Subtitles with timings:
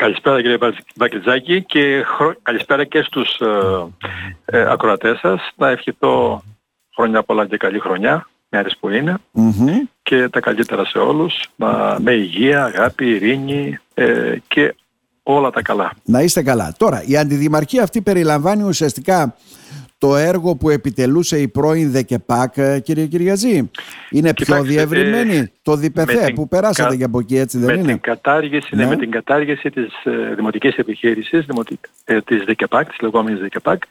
[0.00, 0.56] Καλησπέρα κύριε
[0.96, 2.04] Μπακριτζάκη και
[2.42, 5.40] καλησπέρα και στους ε, ε, ακροατές σας.
[5.56, 6.42] Να ευχηθώ
[6.94, 9.20] χρόνια πολλά και καλή χρονιά, μέρες που ειναι
[10.02, 11.34] και τα καλύτερα σε όλους,
[11.98, 14.74] με υγεία, αγάπη, ειρήνη ε, και
[15.22, 15.92] όλα τα καλά.
[16.04, 16.74] Να είστε καλά.
[16.78, 19.36] Τώρα, η αντιδημαρχία αυτή περιλαμβάνει ουσιαστικά
[20.00, 23.70] το έργο που επιτελούσε η πρώην ΔΕΚΕΠΑΚ, κύριε Κυριαζή.
[24.10, 27.92] Είναι πιο διευρυμένη; ε, το ΔΙΠΕΘΕ που περάσατε και από εκεί, έτσι δεν με είναι;
[27.92, 28.86] Την κατάργηση, ναι.
[28.86, 31.46] με την κατάργηση της ε, δημοτικής επιχείρησης,
[32.04, 33.82] ε, της ΔΕΚΕΠΑΚ, της λεγόμενης ΔΕΚΕΠΑΚ,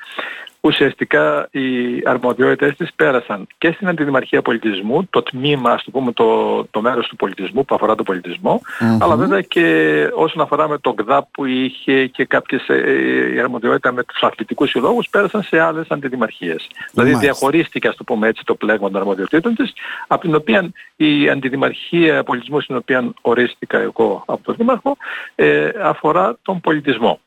[0.61, 1.67] ουσιαστικά οι
[2.05, 7.07] αρμοδιότητες της πέρασαν και στην Αντιδημαρχία Πολιτισμού, το τμήμα, ας το πούμε, το, το μέρος
[7.07, 8.61] του πολιτισμού που αφορά τον πολιτισμο
[8.99, 9.65] αλλά βέβαια και
[10.13, 14.69] όσον αφορά με το ΚΔΑ που είχε και κάποιες ε, η αρμοδιότητα με τους αθλητικούς
[14.69, 16.67] συλλόγους, πέρασαν σε άλλες αντιδημαρχίες.
[16.91, 19.73] Δηλαδή διαχωρίστηκε, ας το πούμε έτσι, το πλέγμα των αρμοδιοτήτων της,
[20.07, 24.97] από την οποία η Αντιδημαρχία Πολιτισμού, στην οποία ορίστηκα εγώ από τον Δήμαρχο,
[25.35, 27.19] ε, αφορά τον πολιτισμό.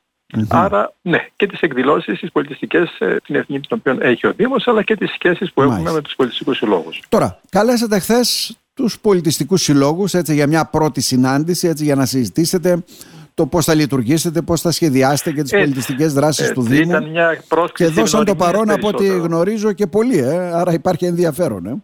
[0.48, 4.68] Άρα, ναι, και τις εκδηλώσεις, τις πολιτιστικές, ε, την εθνική την οποία έχει ο Δήμος,
[4.68, 7.02] αλλά και τις σχέσεις που έχουμε με τους πολιτιστικούς συλλόγους.
[7.08, 12.82] Τώρα, καλέσατε χθες τους πολιτιστικούς συλλόγους έτσι, για μια πρώτη συνάντηση, έτσι, για να συζητήσετε
[13.34, 16.90] το πώς θα λειτουργήσετε, πώς θα σχεδιάσετε και τις έτσι, πολιτιστικές δράσεις του Δήμου.
[16.90, 17.42] Ήταν μια
[17.74, 21.66] και δώσαν το παρόν από ό,τι γνωρίζω και πολύ, ε, άρα υπάρχει ενδιαφέρον.
[21.66, 21.82] Ε.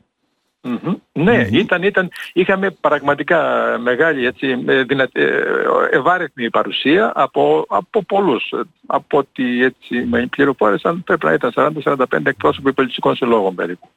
[1.13, 3.41] Ναι, ήταν, ήταν, είχαμε πραγματικά
[3.81, 4.55] μεγάλη έτσι,
[4.87, 5.43] δυνατη, ε,
[5.91, 8.53] ευάρεθμη παρουσία από, από πολλούς.
[8.87, 11.53] Από ότι έτσι με πληροφόρησαν πρέπει να ήταν
[11.85, 13.89] 40-45 εκπρόσωποι πολιτικών συλλόγων περίπου.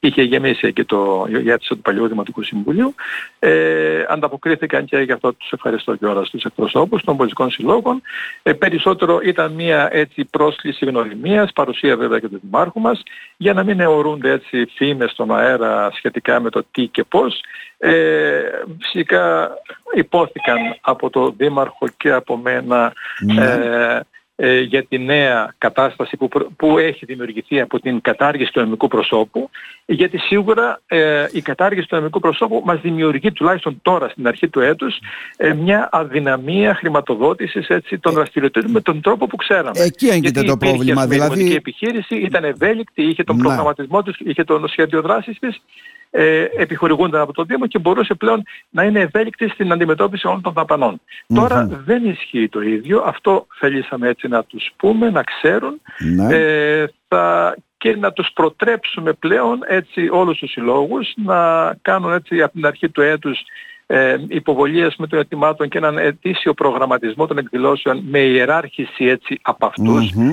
[0.00, 2.94] Είχε γεμίσει και το γεύση του παλιού Δημοτικού Συμβουλίου.
[3.38, 8.02] Ε, ανταποκρίθηκαν και γι' αυτό τους ευχαριστώ και όλα στους εκπροσώπους των πολιτικών συλλόγων.
[8.42, 13.02] Ε, περισσότερο ήταν μια έτσι πρόσκληση γνωριμίας, παρουσία βέβαια και του Δημάρχου μας,
[13.36, 17.40] για να μην αιωρούνται έτσι φήμες στον αέρα σχετικά με το τι και πώς.
[17.78, 18.42] Ε,
[18.80, 19.50] φυσικά
[19.94, 23.44] υπόθηκαν από το Δήμαρχο και από μένα ναι.
[23.44, 24.00] ε,
[24.40, 29.50] ε, για τη νέα κατάσταση που, που έχει δημιουργηθεί από την κατάργηση του νομικού προσώπου
[29.86, 34.60] γιατί σίγουρα ε, η κατάργηση του νομικού προσώπου μας δημιουργεί τουλάχιστον τώρα στην αρχή του
[34.60, 34.98] έτους
[35.36, 39.70] ε, μια αδυναμία χρηματοδότησης έτσι, των δραστηριοτήτων με τον τρόπο που ξέραμε.
[39.74, 41.06] Εκεί έγκυται το πρόβλημα.
[41.06, 41.50] Δηλαδή...
[41.50, 45.60] Η επιχείρηση ήταν ευέλικτη, είχε τον προγραμματισμό της, είχε το σχέδιο δράσης της
[46.10, 50.52] ε, επιχορηγούνταν από το Δήμο και μπορούσε πλέον να είναι ευέλικτη στην αντιμετώπιση όλων των
[50.52, 51.00] δαπανων
[51.34, 53.02] Τώρα δεν ισχύει το ίδιο.
[53.06, 55.80] Αυτό θελήσαμε έτσι να τους πούμε, να ξέρουν.
[55.98, 56.34] Ναι.
[56.34, 62.52] Ε, θα, και να τους προτρέψουμε πλέον έτσι όλους τους συλλόγους να κάνουν έτσι από
[62.52, 63.40] την αρχή του έτους
[63.90, 69.72] ε, υποβολή με των ετοιμάτων και έναν ετήσιο προγραμματισμό των εκδηλώσεων με ιεράρχηση έτσι από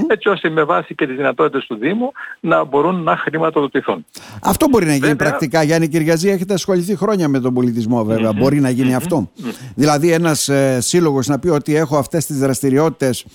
[0.07, 4.05] έτσι ώστε με βάση και τις δυνατότητες του Δήμου να μπορούν να χρηματοδοτηθούν.
[4.43, 5.15] Αυτό μπορεί να γίνει βέβαια...
[5.15, 5.63] πρακτικά.
[5.63, 8.33] Γιάννη Κυριαζή, έχετε ασχοληθεί χρόνια με τον πολιτισμό βέβαια.
[8.33, 9.31] Μπορεί να γίνει αυτό.
[9.75, 13.25] Δηλαδή ένας ε, σύλλογος να πει ότι έχω αυτές τις δραστηριότητες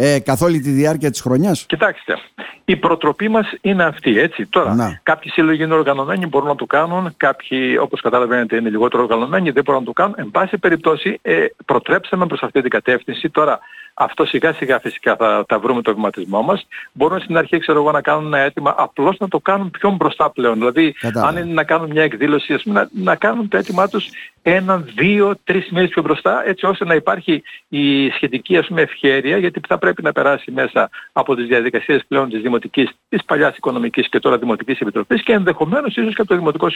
[0.00, 1.64] ε, καθ' όλη τη διάρκεια της χρονιάς.
[1.66, 2.18] Κοιτάξτε,
[2.64, 4.46] η προτροπή μας είναι αυτή, έτσι.
[4.46, 5.00] Τώρα, να.
[5.02, 9.62] κάποιοι σύλλογοι είναι οργανωμένοι, μπορούν να το κάνουν, κάποιοι όπως καταλαβαίνετε είναι λιγότερο οργανωμένοι, δεν
[9.64, 10.14] μπορούν να το κάνουν.
[10.18, 13.30] Εν πάση περιπτώσει, ε, προτρέψαμε προς αυτή την κατεύθυνση.
[13.30, 13.58] Τώρα,
[13.98, 16.66] αυτό σιγά σιγά φυσικά θα, θα βρούμε το βηματισμό μας.
[16.92, 20.30] Μπορούν στην αρχή ξέρω εγώ να κάνουν ένα αίτημα απλώς να το κάνουν πιο μπροστά
[20.30, 20.54] πλέον.
[20.54, 20.94] Δηλαδή
[21.24, 24.08] αν είναι να κάνουν μια εκδήλωση ας πούμε, να, να κάνουν το αίτημά τους
[24.42, 29.38] ένα, δύο, τρεις μήνες πιο μπροστά έτσι ώστε να υπάρχει η σχετική ας πούμε ευχέρεια
[29.38, 34.08] γιατί θα πρέπει να περάσει μέσα από τις διαδικασίες πλέον της Δημοτικής, της παλιάς Οικονομικής
[34.08, 36.68] και τώρα Δημοτικής Επιτροπής και ενδεχομένως ίσως και από το Δημοτικό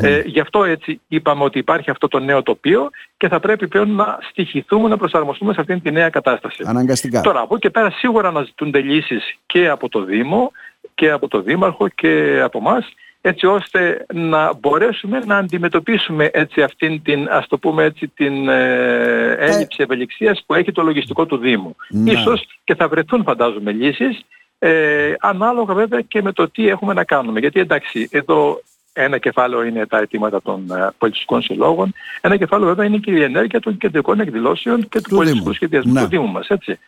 [0.00, 2.90] Ε, γι' αυτό έτσι είπαμε ότι υπάρχει αυτό το νέο τοπίο
[3.22, 6.62] και θα πρέπει πλέον να στοιχηθούμε, να προσαρμοστούμε σε αυτήν τη νέα κατάσταση.
[6.66, 7.20] Αναγκαστικά.
[7.20, 10.52] Τώρα από εκεί και πέρα σίγουρα να ζητούνται λύσεις και από το Δήμο
[10.94, 12.84] και από το Δήμαρχο και από εμά
[13.20, 19.36] έτσι ώστε να μπορέσουμε να αντιμετωπίσουμε έτσι αυτήν την, ας το πούμε έτσι, την ε,
[19.38, 19.82] έλλειψη ε.
[19.82, 21.76] ευελιξίας που έχει το λογιστικό του Δήμου.
[21.88, 22.12] Ναι.
[22.12, 24.20] Ίσως και θα βρεθούν φαντάζομαι λύσεις,
[24.58, 27.40] ε, ανάλογα βέβαια και με το τι έχουμε να κάνουμε.
[27.40, 28.60] Γιατί εντάξει, εδώ
[28.92, 31.94] ένα κεφάλαιο είναι τα αιτήματα των uh, πολιτιστικών συλλόγων.
[32.20, 35.92] Ένα κεφάλαιο βέβαια είναι και η ενέργεια των κεντρικών εκδηλώσεων και του, του πολιτιστικού σχεδιασμού
[35.92, 36.00] ναι.
[36.00, 36.48] του Δήμου μας.
[36.48, 36.78] Έτσι,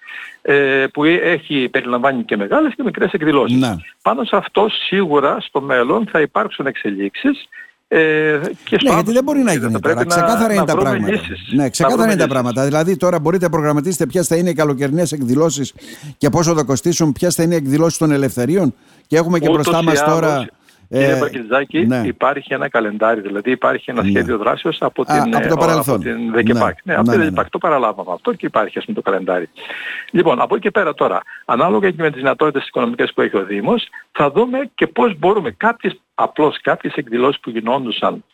[0.43, 3.59] ε, που έχει περιλαμβάνει και μεγάλες και μικρές εκδηλώσεις.
[3.61, 3.75] Ναι.
[4.03, 7.49] Πάνω σε αυτό σίγουρα στο μέλλον θα υπάρξουν εξελίξεις
[7.89, 10.05] ε, και ναι, γιατί δεν μπορεί να γίνει τώρα.
[10.05, 11.12] Ξεκάθαρα είναι τα πράγματα.
[11.12, 11.53] Λύσεις.
[11.53, 12.65] Ναι, ξεκάθαρα είναι τα πράγματα.
[12.65, 15.75] Δηλαδή, τώρα μπορείτε να προγραμματίσετε ποιες θα είναι οι καλοκαιρινές εκδηλώσεις
[16.19, 18.75] και πόσο θα κοστίσουν, ποιες θα είναι οι εκδηλώσεις των ελευθερίων.
[19.06, 20.47] Και έχουμε και μπροστά μας τώρα.
[20.89, 22.03] Κύριε ε, Μπακετζάκη, ναι.
[22.05, 24.09] υπάρχει ένα καλεντάρι, δηλαδή υπάρχει ένα ναι.
[24.09, 25.95] σχέδιο δράσεως από την, Α, από το παρελθόν.
[25.95, 26.79] Από την ΔΕΚΕΠΑΚ.
[26.85, 29.49] Ναι, ναι, από ναι, ναι, το παραλάβαμε αυτό και υπάρχει ας πούμε το καλεντάρι.
[30.11, 33.45] Λοιπόν, από εκεί και πέρα τώρα, ανάλογα και με τις δυνατότητες οικονομικές που έχει ο
[33.45, 38.25] Δήμος, θα δούμε και πώς μπορούμε κάποιες, απλώς κάποιες εκδηλώσεις που γινόντουσαν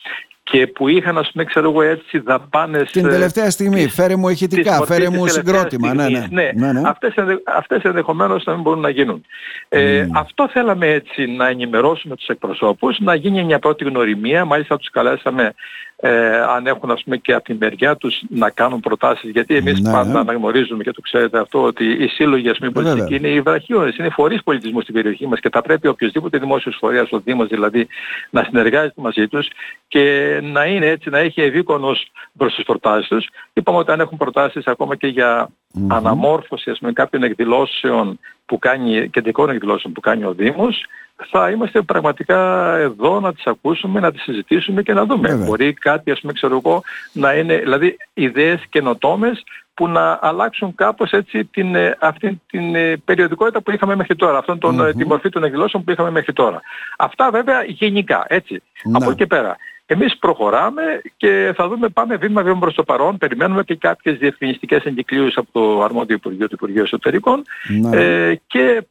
[0.51, 3.85] και που είχαν ας πούμε ξέρω εγώ έτσι δαπάνες την τελευταία στιγμή.
[3.85, 5.95] της, φέρε μου ηχητικά, φέρε μου συγκρότημα.
[5.95, 6.51] Ναι, ναι, ναι.
[6.55, 6.83] ναι, ναι.
[6.85, 7.15] Αυτές,
[7.57, 9.25] αυτές ενδεχομένως να μην μπορούν να γίνουν.
[9.69, 14.45] Ε, αυτό θέλαμε έτσι να ενημερώσουμε τους εκπροσώπους να γίνει μια πρώτη γνωριμία.
[14.45, 15.55] Μάλιστα τους καλέσαμε
[16.03, 19.81] ε, αν έχουν ας πούμε και από τη μεριά τους να κάνουν προτάσεις γιατί εμείς
[19.81, 19.93] ναι.
[19.93, 23.97] πάντα αναγνωρίζουμε και το ξέρετε αυτό ότι οι σύλλογοι ας πούμε πολιτικοί είναι οι βραχίονες,
[23.97, 27.87] είναι φορείς πολιτισμού στην περιοχή μας και θα πρέπει οποιοδήποτε δημόσιος φορέας, ο Δήμος δηλαδή
[28.31, 29.49] να συνεργάζεται μαζί τους
[29.89, 33.29] και να είναι έτσι, να έχει ευήκονος προς τις προτάσεις τους.
[33.53, 35.87] Είπαμε ότι αν έχουν προτάσεις ακόμα και για mm-hmm.
[35.89, 40.87] αναμόρφωση ας πούμε, κάποιων εκδηλώσεων που κάνει, κεντρικών εκδηλώσεων που κάνει ο Δήμος,
[41.31, 45.29] θα είμαστε πραγματικά εδώ να τις ακούσουμε, να τις συζητήσουμε και να δούμε.
[45.29, 45.47] Βέβαια.
[45.47, 46.83] Μπορεί κάτι, ας πούμε, ξέρω εγώ,
[47.13, 49.43] να είναι, δηλαδή ιδέες καινοτόμες
[49.75, 54.39] που να αλλάξουν κάπως έτσι την, ε, αυτή την ε, περιοδικότητα που είχαμε μέχρι τώρα,
[54.39, 54.97] αυτόν τον, mm-hmm.
[54.97, 56.61] τη μορφή των εκδηλώσεων που είχαμε μέχρι τώρα.
[56.99, 58.63] Αυτά βέβαια γενικά, έτσι.
[58.85, 58.97] Ναι.
[58.97, 59.57] Από εκεί πέρα.
[59.87, 60.83] Εμείς προχωράμε
[61.17, 63.19] και θα δούμε πάμε βήμα βήμα προς το παρόν.
[63.19, 67.97] Περιμένουμε και κάποιες διευθυνιστικές εγκυκλίους από το αρμόδιο Υπουργείο του Υπουργείου Εσωτερικών ναι.
[67.97, 68.87] ε, και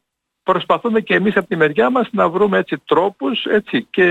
[0.52, 4.06] προσπαθούμε και εμείς από τη μεριά μας να βρούμε έτσι τρόπους έτσι, και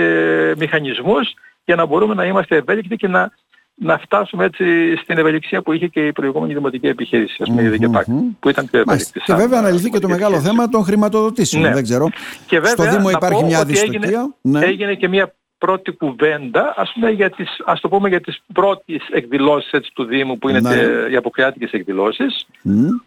[0.57, 1.33] μηχανισμούς
[1.65, 3.31] για να μπορούμε να είμαστε ευέλικτοι και να,
[3.75, 8.35] να φτάσουμε έτσι στην ευελιξία που είχε και η προηγούμενη δημοτική επιχείρηση, ας πούμε, mm-hmm.
[8.39, 9.23] που ήταν πιο ευέλικτης.
[9.23, 11.73] Και βέβαια αναλυθεί και το μεγάλο θέμα των χρηματοδοτήσεων, ναι.
[11.73, 12.09] δεν ξέρω.
[12.47, 13.99] Και βέβαια, Στο Δήμο υπάρχει μια δυστοκία.
[14.03, 14.65] Έγινε, ναι.
[14.65, 19.07] έγινε και μια πρώτη κουβέντα, ας πούμε για τις, ας το πούμε για τις πρώτες
[19.11, 20.75] εκδηλώσεις έτσι, του Δήμου που είναι ναι.
[21.11, 22.47] οι αποκριάτικες εκδηλώσεις,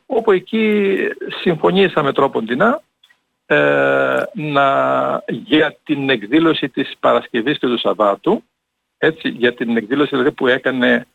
[0.06, 0.96] όπου εκεί
[1.42, 2.82] συμφωνήσαμε τρόποντινά
[3.52, 8.44] ε, να, για την εκδήλωση της Παρασκευής και του Σαββάτου,
[8.98, 11.11] έτσι, για την εκδήλωση δηλαδή που έκανε ε,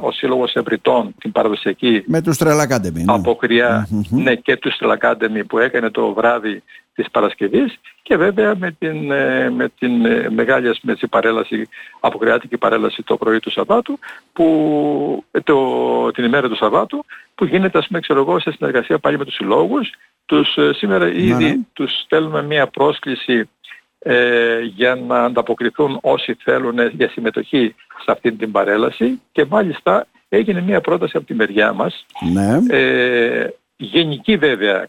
[0.00, 3.12] ο Σύλλογος Ευρυτών, την παραδοσιακή με τους Τρελακάντεμι, ναι.
[3.12, 6.62] αποκριά, ναι, και τους Τρελακάντεμι που έκανε το βράδυ
[6.94, 11.68] της Παρασκευής και βέβαια με την, ε, με την ε, μεγάλη με παρέλαση,
[12.00, 13.98] αποκριάτικη παρέλαση το πρωί του Σαββάτου,
[14.32, 17.04] που, το, την ημέρα του Σαββάτου,
[17.34, 19.90] που γίνεται ας πούμε ξέρω εγώ σε συνεργασία πάλι με τους συλλόγους.
[20.26, 21.56] Τους, σήμερα ναι, ήδη ναι.
[21.72, 23.48] τους στέλνουμε μια πρόσκληση
[24.02, 27.74] ε, για να ανταποκριθούν όσοι θέλουν για συμμετοχή
[28.04, 32.76] σε αυτή την παρέλαση και μάλιστα έγινε μια πρόταση από τη μεριά μας ναι.
[32.76, 34.88] ε, γενική βέβαια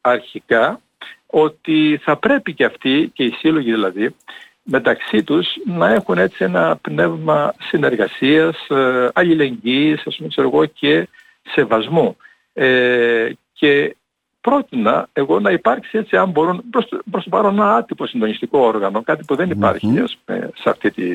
[0.00, 0.80] αρχικά
[1.26, 4.14] ότι θα πρέπει και αυτοί και οι σύλλογοι δηλαδή
[4.62, 11.08] μεταξύ τους να έχουν έτσι ένα πνεύμα συνεργασίας, ε, αλληλεγγύης, ας πούμε ξέρω εγώ και
[11.54, 12.16] σεβασμού.
[12.52, 13.96] Ε, και
[14.42, 19.02] πρότεινα εγώ να υπάρξει έτσι αν μπορούν προς, προς το παρόν ένα άτυπο συντονιστικό όργανο,
[19.02, 21.06] κάτι που δεν υπάρχει ας πούμε, σε, αυτή τη,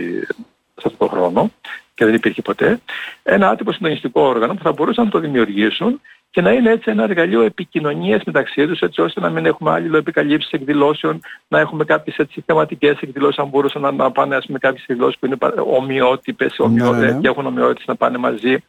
[0.76, 1.52] σε αυτό το χρόνο
[1.94, 2.80] και δεν υπήρχε ποτέ,
[3.24, 7.04] ένα άτυπο συντονιστικό όργανο που θα μπορούσαν να το δημιουργήσουν και να είναι έτσι ένα
[7.04, 12.18] εργαλείο επικοινωνίας μεταξύ τους έτσι ώστε να μην έχουμε άλλη επικαλύψεις εκδηλώσεων, να έχουμε κάποιες
[12.18, 15.38] έτσι θεματικές εκδηλώσεις αν μπορούσαν να, να πάνε ας πούμε κάποιες εκδηλώσεις που είναι
[15.74, 17.20] ομοιότυπες, ομοιότυπες ναι, ναι.
[17.20, 18.64] και έχουν ομοιότητες να πάνε μαζί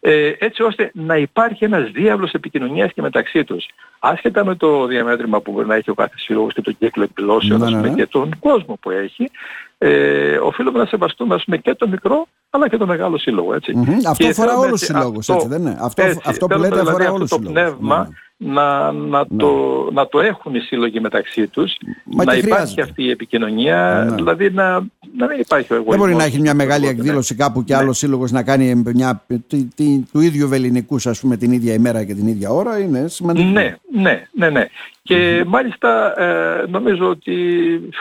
[0.00, 3.66] ε, έτσι ώστε να υπάρχει ένας διάβλος επικοινωνίας και μεταξύ τους.
[3.98, 7.60] Άσχετα με το διαμέτρημα που μπορεί να έχει ο κάθε σύλλογος και το κύκλο εκδηλώσεων
[7.60, 7.94] ναι, ναι, ναι.
[7.94, 9.30] και τον κόσμο που έχει,
[9.78, 13.54] ε, οφείλουμε να σεβαστούμε ας πούμε, και το μικρό αλλά και το μεγάλο σύλλογο.
[13.54, 13.72] Έτσι.
[13.76, 14.06] Mm-hmm.
[14.06, 17.12] Αυτό αφορά όλους τους συλλόγους, έτσι δεν είναι; Αυτό, έτσι, αυτό που λέτε δηλαδή αφορά
[17.12, 17.70] όλους τους συλλόγους.
[17.70, 19.36] Το πνεύμα να, να, ναι.
[19.36, 24.14] το, να το έχουν οι σύλλογοι μεταξύ τους, Μα να υπάρχει αυτή η επικοινωνία, ναι.
[24.14, 24.82] δηλαδή να,
[25.16, 25.96] να μην υπάρχει ο εγωισμός.
[25.96, 27.78] Δεν μπορεί να έχει μια μεγάλη εκδήλωση κάπου και ναι.
[27.78, 32.04] άλλο σύλλογος να κάνει μια, τη, τη, του ίδιου βεληνικούς ας πούμε την ίδια ημέρα
[32.04, 33.48] και την ίδια ώρα, είναι σημαντικό.
[33.48, 34.66] Ναι, ναι, ναι, ναι.
[35.02, 37.34] Και μάλιστα ε, νομίζω ότι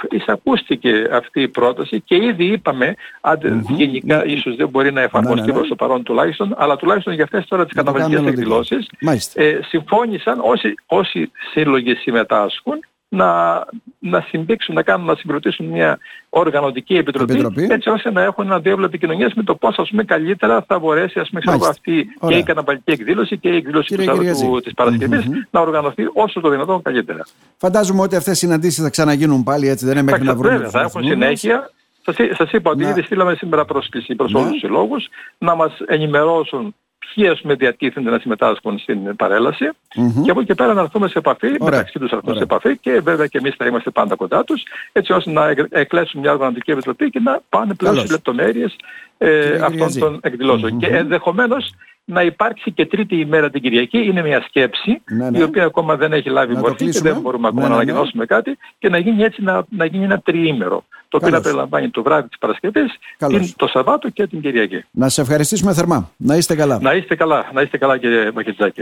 [0.09, 5.45] εισακούστηκε αυτή η πρόταση και ήδη είπαμε, αν γενικά ίσως δεν μπορεί να εφαρμοστεί ναι,
[5.45, 8.89] ναι, προς το παρόν τουλάχιστον, αλλά τουλάχιστον για αυτές τώρα τις καταβαλικές εκδηλώσεις,
[9.33, 13.59] ε, συμφώνησαν όσοι, όσοι σύλλογοι συμμετάσχουν να,
[13.99, 15.99] να συμπήξουν, να κάνουν, να συγκροτήσουν μια
[16.29, 17.67] οργανωτική επιτροπή, επιτροπή.
[17.69, 21.19] έτσι ώστε να έχουν ένα διάβλο επικοινωνίας με το πώς ας πούμε καλύτερα θα μπορέσει
[21.19, 22.35] ας πούμε ξέρω, αυτή Ωραία.
[22.35, 24.03] και η καταπαλική εκδήλωση και η εκδήλωση του,
[24.41, 27.25] του, της παρασκευης να οργανωθεί όσο το δυνατόν καλύτερα.
[27.57, 30.69] Φαντάζομαι ότι αυτές οι συναντήσεις θα ξαναγίνουν πάλι έτσι, δεν είναι μέχρι να βρούμε.
[30.69, 31.71] θα έχουν συνέχεια.
[32.01, 36.75] Σας, σας είπα ότι ήδη στείλαμε σήμερα πρόσκληση προς όλους τους συλλόγους να μας ενημερώσουν
[37.13, 40.21] ποιοι ας πούμε διατίθενται να συμμετάσχουν στην παρέλαση mm-hmm.
[40.23, 41.57] και από εκεί και πέρα να έρθουμε σε επαφή, Ωραία.
[41.59, 45.13] μεταξύ τους έρθουν σε επαφή και βέβαια και εμείς θα είμαστε πάντα κοντά τους έτσι
[45.13, 48.75] ώστε να εκλέσουν μια οργανωτική επιτροπή και να πάνε πλέον στις λεπτομέρειες
[49.17, 50.75] ε, αυτών των εκδηλώσεων.
[50.75, 50.79] Mm-hmm.
[50.79, 51.73] Και ενδεχομένως
[52.09, 53.97] να υπάρξει και τρίτη ημέρα την Κυριακή.
[53.97, 55.37] Είναι μια σκέψη ναι, ναι.
[55.37, 57.91] η οποία ακόμα δεν έχει λάβει μορφή και δεν μπορούμε ακόμα ναι, να ναι, ναι.
[57.91, 60.83] ανακοινώσουμε κάτι και να γίνει έτσι να, να γίνει ένα τριήμερο.
[61.09, 64.85] Το οποίο να περιλαμβάνει το βράδυ της Παρασκευής, την, το Σαββάτο και την Κυριακή.
[64.91, 66.11] Να σας ευχαριστήσουμε θερμά.
[66.17, 66.79] Να είστε καλά.
[66.81, 67.49] Να είστε καλά.
[67.53, 68.73] Να είστε καλά κύριε Μακετζάκη.